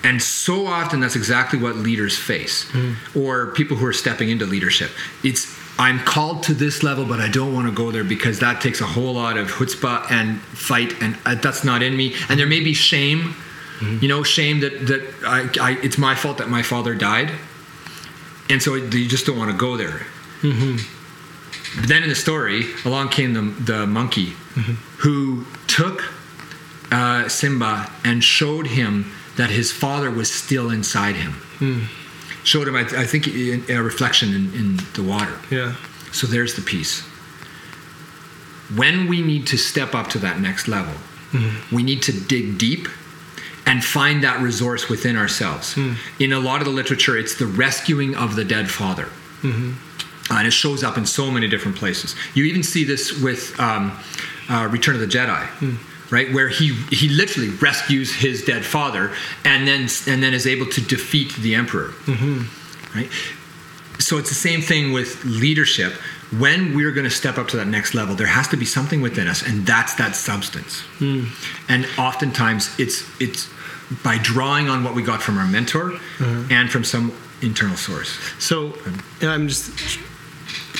And 0.04 0.22
so 0.22 0.66
often 0.66 1.00
that's 1.00 1.16
exactly 1.16 1.58
what 1.58 1.76
leaders 1.76 2.16
face, 2.16 2.70
or 3.14 3.48
people 3.52 3.76
who 3.76 3.86
are 3.86 3.92
stepping 3.92 4.30
into 4.30 4.46
leadership. 4.46 4.90
It's 5.24 5.44
I'm 5.78 5.98
called 6.00 6.42
to 6.44 6.54
this 6.54 6.82
level, 6.82 7.04
but 7.04 7.20
I 7.20 7.28
don't 7.28 7.52
want 7.54 7.66
to 7.66 7.72
go 7.72 7.90
there 7.90 8.04
because 8.04 8.38
that 8.40 8.60
takes 8.62 8.80
a 8.80 8.86
whole 8.86 9.14
lot 9.14 9.36
of 9.36 9.48
chutzpah 9.50 10.10
and 10.10 10.40
fight, 10.40 10.94
and 11.02 11.18
uh, 11.26 11.34
that's 11.34 11.64
not 11.64 11.82
in 11.82 11.96
me. 11.96 12.14
And 12.28 12.38
there 12.40 12.46
may 12.46 12.60
be 12.60 12.72
shame, 12.72 13.34
you 14.00 14.08
know, 14.08 14.22
shame 14.22 14.60
that 14.60 14.86
that 14.86 15.02
I, 15.26 15.50
I 15.60 15.70
it's 15.82 15.98
my 15.98 16.14
fault 16.14 16.38
that 16.38 16.48
my 16.48 16.62
father 16.62 16.94
died, 16.94 17.30
and 18.48 18.62
so 18.62 18.74
you 18.74 19.06
just 19.08 19.26
don't 19.26 19.36
want 19.38 19.50
to 19.50 19.56
go 19.56 19.76
there. 19.76 20.06
But 21.76 21.88
then 21.88 22.02
in 22.02 22.08
the 22.08 22.14
story, 22.14 22.64
along 22.84 23.10
came 23.10 23.34
the 23.34 23.42
the 23.72 23.86
monkey, 23.86 24.32
who 24.98 25.44
took 25.66 26.02
uh, 26.90 27.28
Simba 27.28 27.90
and 28.04 28.24
showed 28.24 28.66
him 28.68 29.12
that 29.36 29.50
his 29.50 29.72
father 29.72 30.10
was 30.10 30.32
still 30.32 30.70
inside 30.70 31.16
him. 31.16 31.34
Showed 32.46 32.68
him, 32.68 32.76
I, 32.76 32.84
I 33.02 33.06
think, 33.12 33.26
in, 33.26 33.64
a 33.68 33.82
reflection 33.82 34.28
in, 34.38 34.44
in 34.54 34.76
the 34.94 35.02
water. 35.02 35.36
Yeah. 35.50 35.74
So 36.12 36.26
there's 36.26 36.54
the 36.54 36.62
piece. 36.62 37.02
When 38.74 39.08
we 39.08 39.20
need 39.20 39.46
to 39.48 39.56
step 39.56 39.94
up 39.94 40.06
to 40.10 40.18
that 40.20 40.40
next 40.40 40.68
level, 40.68 40.94
we 41.72 41.82
need 41.82 42.02
to 42.02 42.12
dig 42.12 42.56
deep 42.56 42.88
and 43.66 43.84
find 43.84 44.22
that 44.22 44.40
resource 44.40 44.88
within 44.88 45.16
ourselves. 45.16 45.76
In 46.18 46.32
a 46.32 46.38
lot 46.38 46.60
of 46.60 46.66
the 46.66 46.72
literature, 46.72 47.16
it's 47.18 47.34
the 47.34 47.46
rescuing 47.46 48.14
of 48.14 48.36
the 48.36 48.44
dead 48.44 48.70
father. 48.70 49.08
Uh, 50.30 50.34
and 50.38 50.46
it 50.46 50.52
shows 50.52 50.82
up 50.82 50.96
in 50.96 51.06
so 51.06 51.30
many 51.30 51.48
different 51.48 51.76
places. 51.76 52.14
You 52.34 52.44
even 52.44 52.62
see 52.62 52.84
this 52.84 53.20
with 53.20 53.58
um, 53.60 53.92
uh, 54.48 54.68
Return 54.70 54.94
of 54.94 55.00
the 55.00 55.06
Jedi, 55.06 55.46
right, 56.10 56.32
where 56.32 56.48
he 56.48 56.74
he 56.90 57.08
literally 57.08 57.50
rescues 57.50 58.14
his 58.14 58.44
dead 58.44 58.64
father, 58.64 59.12
and 59.44 59.66
then 59.66 59.88
and 60.06 60.22
then 60.22 60.34
is 60.34 60.46
able 60.46 60.66
to 60.66 60.80
defeat 60.80 61.34
the 61.36 61.54
emperor, 61.54 61.88
mm-hmm. 62.06 62.98
right. 62.98 63.10
So 63.98 64.18
it's 64.18 64.28
the 64.28 64.34
same 64.34 64.60
thing 64.60 64.92
with 64.92 65.24
leadership. 65.24 65.92
When 66.38 66.74
we're 66.74 66.90
going 66.90 67.04
to 67.04 67.10
step 67.10 67.38
up 67.38 67.48
to 67.48 67.56
that 67.56 67.68
next 67.68 67.94
level, 67.94 68.14
there 68.14 68.26
has 68.26 68.48
to 68.48 68.56
be 68.56 68.64
something 68.64 69.00
within 69.00 69.28
us, 69.28 69.42
and 69.42 69.64
that's 69.64 69.94
that 69.94 70.16
substance. 70.16 70.80
Hmm. 70.98 71.26
And 71.68 71.86
oftentimes, 71.98 72.78
it's 72.78 73.08
it's 73.20 73.48
by 74.02 74.18
drawing 74.18 74.68
on 74.68 74.82
what 74.82 74.94
we 74.94 75.02
got 75.02 75.22
from 75.22 75.38
our 75.38 75.46
mentor 75.46 75.90
mm-hmm. 75.90 76.52
and 76.52 76.70
from 76.70 76.84
some 76.84 77.12
internal 77.42 77.76
source. 77.76 78.18
So, 78.38 78.74
and 79.20 79.30
I'm 79.30 79.48
just 79.48 80.00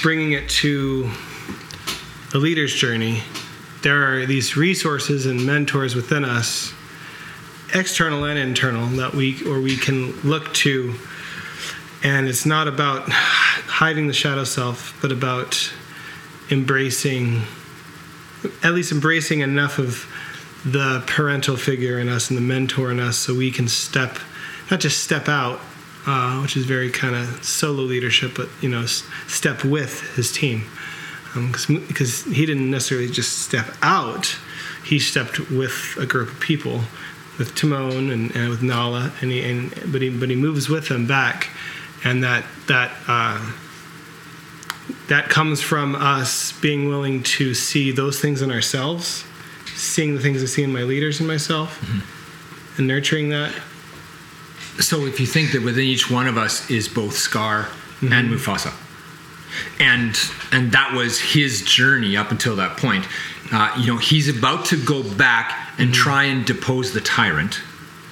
bringing 0.02 0.33
it 0.33 0.49
to 0.49 1.11
the 2.33 2.38
leader's 2.38 2.75
journey. 2.75 3.23
There 3.87 4.19
are 4.19 4.26
these 4.26 4.57
resources 4.57 5.26
and 5.26 5.47
mentors 5.47 5.95
within 5.95 6.25
us, 6.25 6.75
external 7.73 8.25
and 8.25 8.37
internal, 8.37 8.85
that 8.97 9.14
we 9.14 9.40
or 9.47 9.61
we 9.61 9.76
can 9.76 10.11
look 10.23 10.52
to. 10.55 10.93
And 12.02 12.26
it's 12.26 12.45
not 12.45 12.66
about 12.66 13.09
hiding 13.09 14.09
the 14.09 14.12
shadow 14.12 14.43
self, 14.43 14.99
but 15.00 15.12
about 15.12 15.73
embracing, 16.50 17.43
at 18.64 18.73
least 18.73 18.90
embracing 18.90 19.38
enough 19.38 19.78
of 19.78 20.12
the 20.64 21.05
parental 21.07 21.57
figure 21.57 22.00
in 22.00 22.09
us 22.09 22.28
and 22.28 22.37
the 22.37 22.43
mentor 22.43 22.90
in 22.90 22.99
us, 22.99 23.16
so 23.16 23.37
we 23.37 23.52
can 23.52 23.69
step, 23.69 24.19
not 24.69 24.81
just 24.81 25.05
step 25.05 25.28
out, 25.28 25.61
uh, 26.09 26.40
which 26.40 26.57
is 26.57 26.64
very 26.64 26.90
kind 26.90 27.14
of 27.14 27.45
solo 27.45 27.85
leadership, 27.85 28.33
but 28.35 28.49
you 28.61 28.69
know, 28.69 28.85
step 28.85 29.62
with 29.62 30.16
his 30.16 30.33
team, 30.33 30.64
Um, 31.37 31.52
because 31.52 32.25
he 32.25 32.47
didn't 32.47 32.71
necessarily 32.71 33.09
just 33.09 33.40
step 33.40 33.66
out; 33.83 34.37
he 34.85 34.99
stepped 34.99 35.50
with 35.50 35.97
a 35.99 36.07
group 36.07 36.31
of 36.31 36.40
people, 36.40 36.83
with 37.38 37.55
Timon 37.55 38.11
and, 38.11 38.35
and 38.35 38.49
with 38.49 38.62
Nala, 38.62 39.12
and 39.21 39.31
he, 39.31 39.43
and 39.43 39.71
but 39.93 40.02
he 40.02 40.11
but 40.11 40.31
he 40.31 40.37
moves 40.37 40.69
with 40.69 40.88
them 40.88 41.07
back, 41.07 41.49
and 42.05 42.23
that 42.25 42.45
that. 42.69 42.93
Uh, 43.07 43.52
that 45.09 45.28
comes 45.28 45.61
from 45.61 45.95
us 45.95 46.52
being 46.61 46.88
willing 46.88 47.23
to 47.23 47.55
see 47.55 47.90
those 47.90 48.21
things 48.21 48.43
in 48.43 48.50
ourselves, 48.50 49.25
seeing 49.75 50.14
the 50.14 50.21
things 50.21 50.43
I 50.43 50.47
see 50.47 50.62
in 50.62 50.73
my 50.73 50.83
leaders 50.83 51.19
and 51.21 51.28
myself, 51.28 51.81
mm-hmm. 51.81 52.78
and 52.78 52.87
nurturing 52.87 53.31
that. 53.31 53.52
So 54.81 55.07
if 55.07 55.19
you 55.19 55.26
think 55.26 55.52
that 55.52 55.62
within 55.62 55.85
each 55.85 56.11
one 56.11 56.26
of 56.26 56.37
us 56.37 56.71
is 56.71 56.88
both 56.88 57.14
Scar 57.14 57.69
and 58.00 58.11
mm-hmm. 58.11 58.35
Mufasa, 58.35 58.73
and 59.79 60.17
and 60.53 60.73
that 60.73 60.95
was 60.95 61.21
his 61.21 61.63
journey 61.63 62.17
up 62.17 62.31
until 62.31 62.57
that 62.57 62.77
point, 62.77 63.07
uh, 63.53 63.75
you 63.79 63.87
know, 63.87 63.99
he's 63.99 64.29
about 64.29 64.67
to 64.67 64.85
go 64.85 65.03
back 65.03 65.53
and 65.79 65.91
mm-hmm. 65.91 65.93
try 65.93 66.25
and 66.25 66.45
depose 66.47 66.93
the 66.93 67.01
tyrant, 67.01 67.61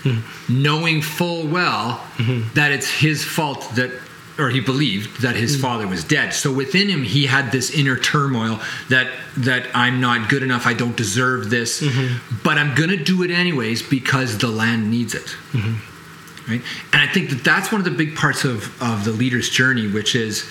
mm-hmm. 0.03 0.63
knowing 0.63 1.03
full 1.03 1.47
well 1.47 1.99
mm-hmm. 2.17 2.53
that 2.55 2.73
it's 2.73 2.91
his 2.91 3.25
fault 3.25 3.69
that. 3.77 3.91
Or 4.37 4.51
he 4.51 4.59
believed 4.59 5.23
that 5.23 5.37
his 5.37 5.57
mm. 5.57 5.61
father 5.61 5.87
was 5.87 6.03
dead. 6.03 6.35
So 6.35 6.53
within 6.53 6.89
him, 6.89 7.05
he 7.05 7.27
had 7.27 7.53
this 7.53 7.71
inner 7.71 7.97
turmoil 7.97 8.59
that 8.89 9.13
that 9.37 9.69
I'm 9.77 10.01
not 10.01 10.29
good 10.29 10.43
enough. 10.43 10.67
I 10.67 10.75
don't 10.75 10.97
deserve 10.97 11.51
this, 11.51 11.85
but 12.43 12.59
I'm 12.59 12.75
gonna 12.75 12.97
do 12.97 13.23
it 13.23 13.31
anyways 13.31 13.89
because 13.89 14.39
the 14.39 14.49
land 14.49 14.91
needs 14.91 15.15
it 15.15 15.37
right? 16.49 16.63
And 16.93 17.03
I 17.03 17.07
think 17.13 17.31
that 17.31 17.45
that's 17.45 17.73
one 17.73 17.81
of 17.81 17.85
the 17.85 17.91
big 17.91 18.17
parts 18.17 18.45
of, 18.45 18.81
of 18.83 19.05
the 19.05 19.13
leader's 19.13 19.49
journey, 19.49 19.89
which 19.89 20.15
is 20.15 20.49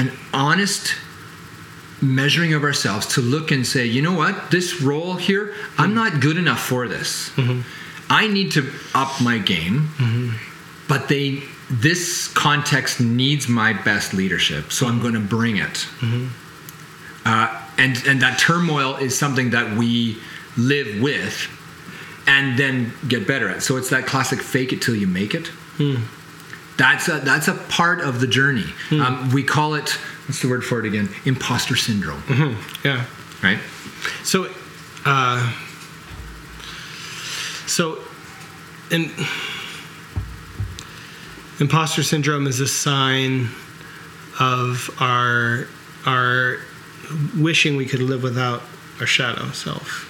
an 0.00 0.12
honest 0.32 0.94
measuring 2.00 2.54
of 2.54 2.64
ourselves 2.64 3.06
to 3.14 3.20
look 3.20 3.50
and 3.50 3.66
say, 3.66 3.84
you 3.84 4.00
know 4.00 4.14
what, 4.14 4.50
this 4.50 4.80
role 4.80 5.14
here, 5.16 5.54
I'm 5.76 5.94
not 5.94 6.20
good 6.20 6.38
enough 6.38 6.60
for 6.60 6.88
this. 6.88 7.28
Mm-hmm. 7.30 7.60
I 8.08 8.26
need 8.26 8.52
to 8.52 8.70
up 8.94 9.20
my 9.20 9.38
game, 9.38 9.90
mm-hmm. 9.98 10.36
but 10.88 11.08
they 11.08 11.42
this 11.70 12.26
context 12.28 13.00
needs 13.00 13.46
my 13.46 13.72
best 13.72 14.12
leadership, 14.12 14.72
so 14.72 14.88
I'm 14.88 15.00
going 15.00 15.14
to 15.14 15.20
bring 15.20 15.56
it. 15.58 15.86
Mm-hmm. 16.00 16.26
Uh, 17.24 17.62
and 17.78 18.02
and 18.06 18.22
that 18.22 18.38
turmoil 18.38 18.96
is 18.96 19.16
something 19.16 19.50
that 19.50 19.76
we 19.76 20.18
live 20.56 21.00
with 21.00 21.48
and 22.26 22.58
then 22.58 22.92
get 23.06 23.26
better 23.26 23.48
at. 23.48 23.62
So 23.62 23.76
it's 23.76 23.90
that 23.90 24.06
classic 24.06 24.40
fake 24.40 24.72
it 24.72 24.82
till 24.82 24.96
you 24.96 25.06
make 25.06 25.34
it. 25.34 25.48
Hmm. 25.76 25.96
That's 26.80 27.08
a 27.08 27.20
that's 27.20 27.46
a 27.46 27.52
part 27.68 28.00
of 28.00 28.20
the 28.20 28.26
journey. 28.26 28.64
Um, 28.90 29.28
we 29.34 29.42
call 29.42 29.74
it 29.74 29.90
what's 30.26 30.40
the 30.40 30.48
word 30.48 30.64
for 30.64 30.78
it 30.80 30.86
again? 30.86 31.10
Imposter 31.26 31.76
syndrome, 31.76 32.22
Yeah. 32.82 33.04
right? 33.42 33.58
So, 34.24 34.48
uh, 35.04 35.52
so, 37.66 37.98
in, 38.90 39.10
imposter 41.60 42.02
syndrome 42.02 42.46
is 42.46 42.60
a 42.60 42.66
sign 42.66 43.48
of 44.40 44.88
our 45.00 45.66
our 46.06 46.56
wishing 47.36 47.76
we 47.76 47.84
could 47.84 48.00
live 48.00 48.22
without 48.22 48.62
our 49.00 49.06
shadow 49.06 49.50
self, 49.50 50.06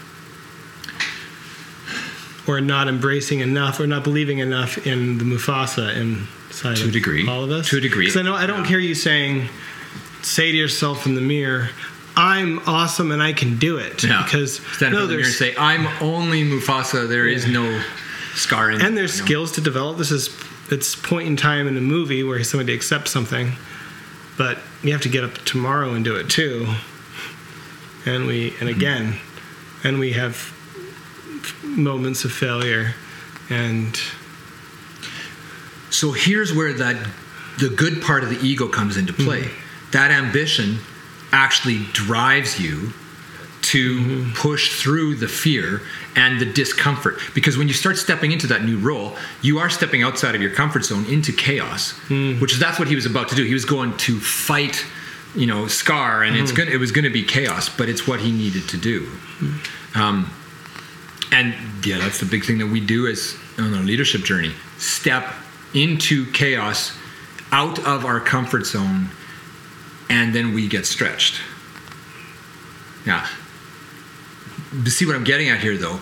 or 2.49 2.61
not 2.61 2.87
embracing 2.87 3.41
enough, 3.41 3.81
or 3.81 3.89
not 3.89 4.05
believing 4.05 4.39
enough 4.39 4.87
in 4.87 5.19
the 5.19 5.25
Mufasa 5.25 5.93
inside 6.51 6.77
To 6.77 6.89
a 6.89 6.91
degree. 6.91 7.27
all 7.29 7.45
of 7.45 7.51
us. 7.51 7.69
To 7.71 7.79
a 7.79 7.81
degree. 7.81 8.07
Because 8.07 8.19
I 8.19 8.23
know 8.23 8.35
I 8.35 8.47
don't 8.47 8.61
Yeah. 8.63 8.69
hear 8.69 8.79
you 8.79 8.95
saying, 8.95 9.49
say 10.23 10.51
to 10.51 10.57
yourself 10.57 11.07
in 11.07 11.15
the 11.15 11.21
mirror. 11.21 11.71
I'm 12.17 12.61
awesome 12.67 13.13
and 13.13 13.23
I 13.23 13.33
can 13.33 13.57
do 13.57 13.79
it 13.79 14.03
Yeah. 14.05 14.23
because 14.25 14.61
stand 14.73 14.93
no, 14.93 14.99
up 14.99 15.05
in 15.05 15.09
the 15.11 15.17
mirror 15.17 15.27
and 15.27 15.35
say, 15.35 15.55
"I'm 15.57 15.87
only 16.03 16.45
Mufasa. 16.45 17.09
There 17.09 17.27
is 17.27 17.47
no 17.47 17.81
scar 18.35 18.71
in." 18.71 18.83
and 18.83 18.97
there's 18.97 19.15
you 19.17 19.21
know? 19.23 19.27
skills 19.27 19.53
to 19.53 19.61
develop. 19.61 19.97
This 19.97 20.11
is 20.11 20.29
it's 20.71 20.95
point 20.95 21.27
in 21.29 21.37
time 21.37 21.67
in 21.67 21.77
a 21.77 21.81
movie 21.81 22.23
where 22.23 22.43
somebody 22.45 22.75
accepts 22.75 23.11
something, 23.11 23.53
but 24.37 24.59
you 24.83 24.93
have 24.93 25.01
to 25.03 25.09
get 25.09 25.25
up 25.25 25.35
tomorrow 25.45 25.95
and 25.95 26.05
do 26.05 26.17
it 26.17 26.29
too. 26.29 26.67
and 28.07 28.27
we 28.27 28.49
and 28.61 28.69
mm-hmm. 28.69 28.69
again, 28.69 29.15
and 29.85 29.99
we 29.99 30.13
have 30.13 30.53
moments 31.63 32.25
of 32.25 32.33
failure, 32.33 32.95
and 33.49 33.99
So 35.91 36.13
here's 36.13 36.53
where 36.53 36.73
that 36.75 36.97
the 37.59 37.69
good 37.69 38.03
part 38.03 38.25
of 38.25 38.31
the 38.31 38.39
ego 38.47 38.69
comes 38.69 38.97
into 38.97 39.13
mm-hmm. 39.13 39.25
play. 39.25 39.51
That 39.93 40.11
ambition 40.11 40.79
actually 41.33 41.85
drives 41.93 42.61
you 42.61 42.93
to 43.63 44.01
mm-hmm. 44.01 44.33
push 44.33 44.81
through 44.81 45.17
the 45.17 45.29
fear 45.29 45.83
and 46.17 46.41
the 46.41 46.47
discomfort. 46.47 47.21
Because 47.35 47.59
when 47.59 47.69
you 47.69 47.75
start 47.75 47.99
stepping 47.99 48.33
into 48.33 48.47
that 48.49 48.65
new 48.65 48.79
role 48.79 49.17
you 49.43 49.59
are 49.59 49.69
stepping 49.69 50.03
outside 50.03 50.35
of 50.35 50.41
your 50.41 50.51
comfort 50.53 50.85
zone 50.85 51.05
into 51.07 51.33
chaos 51.33 51.93
mm-hmm. 52.09 52.41
which 52.41 52.55
that's 52.55 52.79
what 52.79 52.89
he 52.89 52.95
was 52.95 53.07
about 53.07 53.29
to 53.29 53.35
do. 53.35 53.45
He 53.45 53.55
was 53.55 53.65
going 53.65 53.97
to 53.99 54.19
fight 54.19 54.85
you 55.35 55.47
know 55.47 55.69
scar 55.69 56.25
and 56.25 56.37
it's 56.37 56.51
going 56.51 56.69
it 56.69 56.79
was 56.79 56.91
going 56.91 57.05
to 57.05 57.11
be 57.11 57.23
chaos 57.23 57.69
but 57.69 57.89
it's 57.89 58.09
what 58.09 58.21
he 58.21 58.33
needed 58.33 58.69
to 58.71 58.77
do. 58.77 59.09
Um, 59.95 60.31
and 61.31 61.55
yeah 61.85 61.99
that's 61.99 62.19
the 62.19 62.27
big 62.27 62.45
thing 62.45 62.59
that 62.59 62.67
we 62.67 62.81
do 62.81 63.07
as 63.07 63.37
on 63.59 63.75
our 63.75 63.83
leadership 63.83 64.23
journey. 64.23 64.53
Step 64.79 65.33
into 65.75 66.31
chaos 66.33 66.97
out 67.53 67.79
of 67.81 68.05
our 68.05 68.21
comfort 68.21 68.67
zone 68.67 69.09
and 70.09 70.35
then 70.35 70.55
we 70.55 70.69
get 70.69 70.87
stretched. 70.87 71.41
Yeah 73.07 73.27
to 74.85 74.91
see 74.91 75.07
what 75.07 75.17
i'm 75.17 75.25
getting 75.25 75.49
at 75.49 75.61
here 75.61 75.77
though? 75.77 76.01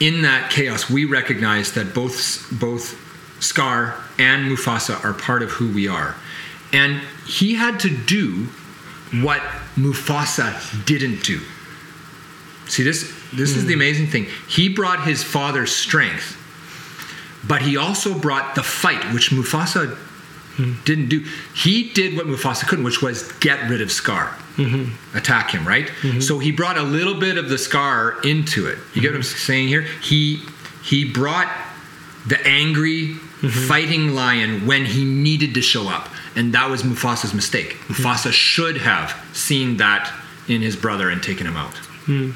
In 0.00 0.22
that 0.22 0.50
chaos 0.50 0.88
we 0.88 1.04
recognize 1.04 1.72
that 1.72 1.94
both 1.94 2.46
both 2.52 3.04
scar 3.42 3.94
and 4.18 4.50
mufasa 4.50 5.02
are 5.04 5.12
part 5.12 5.42
of 5.42 5.50
who 5.50 5.72
we 5.72 5.86
are. 5.88 6.16
And 6.72 7.00
he 7.26 7.54
had 7.54 7.80
to 7.80 7.90
do 7.90 8.48
what 9.22 9.40
mufasa 9.76 10.84
didn't 10.84 11.24
do. 11.24 11.40
See 12.66 12.82
this 12.82 13.14
this 13.32 13.50
is 13.56 13.66
the 13.66 13.74
hmm. 13.74 13.80
amazing 13.80 14.06
thing. 14.08 14.26
He 14.48 14.68
brought 14.68 15.04
his 15.04 15.22
father's 15.22 15.74
strength, 15.74 16.36
but 17.48 17.62
he 17.62 17.76
also 17.76 18.18
brought 18.18 18.54
the 18.54 18.62
fight, 18.62 19.12
which 19.12 19.30
Mufasa 19.30 19.96
didn't 20.84 21.08
do. 21.08 21.24
He 21.54 21.90
did 21.92 22.16
what 22.16 22.26
Mufasa 22.26 22.66
couldn't, 22.66 22.84
which 22.84 23.00
was 23.00 23.30
get 23.40 23.68
rid 23.70 23.80
of 23.80 23.92
Scar, 23.92 24.36
mm-hmm. 24.56 25.16
attack 25.16 25.50
him, 25.50 25.66
right? 25.66 25.86
Mm-hmm. 25.86 26.20
So 26.20 26.38
he 26.38 26.50
brought 26.50 26.76
a 26.76 26.82
little 26.82 27.14
bit 27.14 27.38
of 27.38 27.48
the 27.48 27.58
Scar 27.58 28.20
into 28.24 28.66
it. 28.66 28.78
You 28.92 29.00
get 29.00 29.12
what 29.12 29.16
I'm 29.16 29.22
mm-hmm. 29.22 29.38
saying 29.38 29.68
here? 29.68 29.82
He 29.82 30.42
he 30.82 31.10
brought 31.10 31.48
the 32.26 32.44
angry 32.46 33.14
fighting 33.68 34.14
lion 34.14 34.66
when 34.66 34.84
he 34.84 35.04
needed 35.04 35.54
to 35.54 35.62
show 35.62 35.88
up, 35.88 36.08
and 36.34 36.52
that 36.54 36.68
was 36.68 36.82
Mufasa's 36.82 37.34
mistake. 37.34 37.76
Mufasa 37.86 38.32
should 38.32 38.78
have 38.78 39.14
seen 39.32 39.76
that 39.76 40.12
in 40.48 40.60
his 40.60 40.76
brother 40.76 41.08
and 41.08 41.22
taken 41.22 41.46
him 41.46 41.56
out. 41.56 41.76
Hmm. 42.06 42.32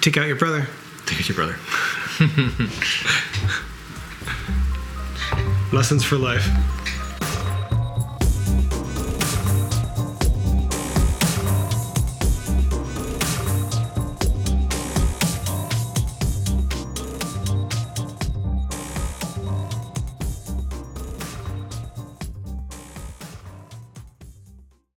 take 0.00 0.16
out 0.16 0.26
your 0.26 0.36
brother. 0.36 0.68
Take 1.06 1.20
it, 1.20 1.28
your 1.28 1.36
brother. 1.36 1.56
Lessons 5.72 6.04
for 6.04 6.16
life. 6.16 6.48